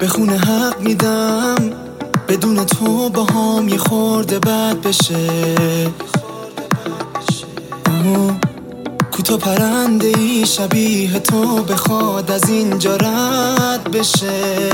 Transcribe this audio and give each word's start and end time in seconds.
به 0.00 0.08
خونه 0.08 0.38
حق 0.38 0.80
میدم 0.80 1.56
بدون 2.28 2.66
تو 2.66 3.08
با 3.08 3.24
هم 3.24 3.68
یه 3.68 3.78
خورده 3.78 4.38
بد 4.38 4.76
بشه. 4.80 5.46
کوتا 9.12 9.36
پرنده 9.36 10.12
ای 10.18 10.46
شبیه 10.46 11.18
تو 11.18 11.62
بخواد 11.62 12.30
از 12.30 12.48
اینجا 12.48 12.96
رد 12.96 13.90
بشه. 13.90 14.70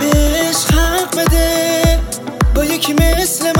بهش 0.00 0.64
حق 0.64 1.18
بده 1.18 2.00
با 2.54 2.64
یکی 2.64 2.92
مثل 2.92 3.57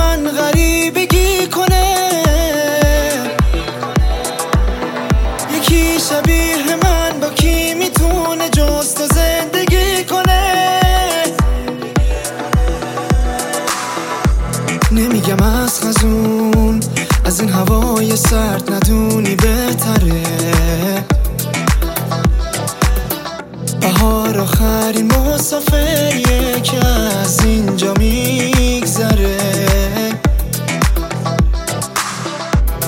از 15.89 15.97
خزون 15.97 16.79
از 17.25 17.39
این 17.39 17.49
هوای 17.49 18.15
سرد 18.15 18.73
ندونی 18.73 19.35
بهتره. 19.35 20.23
بهار 23.81 24.39
آخرین 24.39 25.11
مسافریه 25.13 26.61
که 26.63 26.85
از 26.87 27.45
اینجا 27.45 27.93
میگذره. 27.93 29.37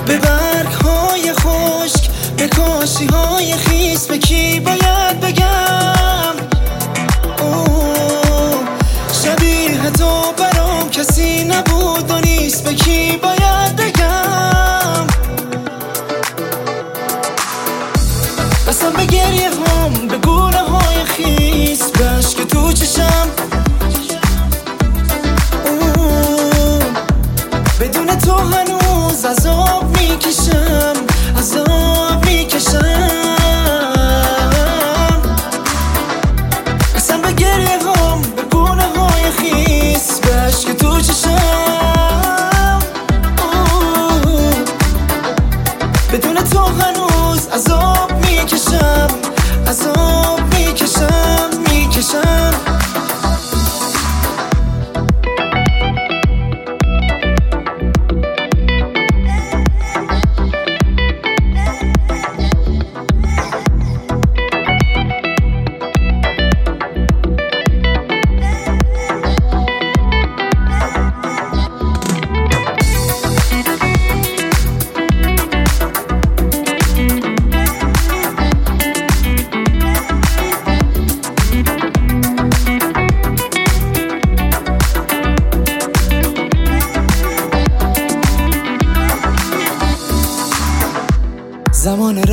به 0.06 0.18
برگ 0.18 0.72
های 0.84 1.32
خشک 1.32 2.10
به 2.36 2.48
کاشی 2.48 3.06
های 3.06 3.56
خیس 3.56 4.06
به 4.06 4.18
کی 4.18 4.60
باید 4.60 5.20
بگم؟ 5.20 6.01
بدون 28.02 28.18
تو 28.18 28.32
هنوز 28.32 29.24
عذاب 29.24 29.98
می‌کشم. 29.98 30.92
عذاب 31.38 31.71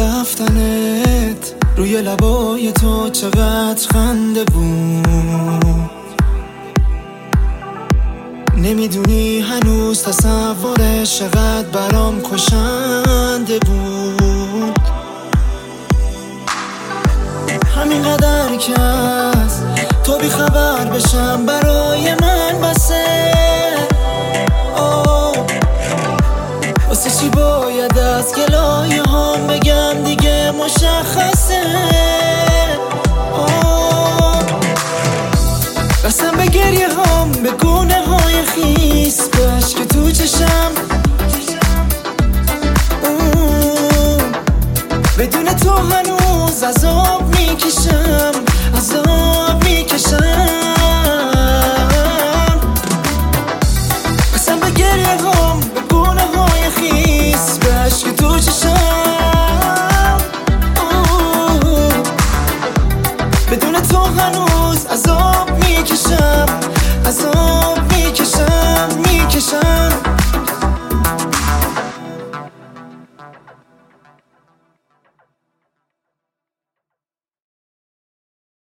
رفتنت 0.09 1.53
روی 1.77 2.01
لبای 2.01 2.71
تو 2.71 3.09
چقدر 3.09 3.87
خنده 3.93 4.43
بود. 4.43 5.89
نمی‌دونی 8.57 9.39
هنوز 9.39 10.03
تصورش 10.03 11.19
چقدر 11.19 11.67
برام 11.73 12.21
کشنده 12.21 13.59
بود. 13.59 14.79
همینقدر 17.75 18.55
که 18.57 18.81
از 18.81 19.61
تو 20.03 20.17
بی 20.17 20.29
خبر 20.29 20.85
بشم 20.85 21.45
برای 21.45 21.68
گلایه 28.79 29.03
هم 29.03 29.47
بگم 29.47 30.03
دیگه 30.03 30.51
مشخصه. 30.51 31.61
قسم 36.05 36.31
به 36.37 36.45
گریه 36.45 36.87
هم 36.87 37.31
به 37.31 37.51
گونه 37.51 38.05
های 38.05 38.41
خیس. 38.41 39.29
بشک 39.29 39.87
تو 39.87 40.11
چشم. 40.11 40.71
بدون 45.19 45.45
تو 45.45 45.71
هنوز 45.71 46.63
عذاب 46.63 47.35
می‌کشم. 47.37 48.31
عذاب 48.77 49.63
می‌کشم. 49.63 50.28
از 64.79 64.85
عذاب 64.85 65.49
می‌کشم 65.51 66.45
عذاب 67.05 67.88